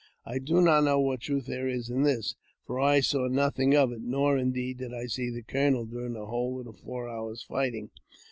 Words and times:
I 0.25 0.39
do 0.39 0.61
not 0.61 0.85
know 0.85 0.99
what 0.99 1.19
truth 1.21 1.45
there 1.45 1.65
was 1.67 1.91
in 1.91 2.01
this, 2.01 2.33
for 2.65 2.79
I 2.79 3.01
saw 3.01 3.27
nothing 3.27 3.75
of 3.75 3.91
it, 3.91 4.01
nor, 4.01 4.35
indeed, 4.35 4.79
did 4.79 4.95
I 4.95 5.05
see 5.05 5.29
the 5.29 5.43
colonel 5.43 5.85
during 5.85 6.13
the 6.13 6.25
whole 6.25 6.57
of 6.57 6.65
the 6.65 6.73
four 6.73 7.07
hours' 7.07 7.43
fighting. 7.43 7.91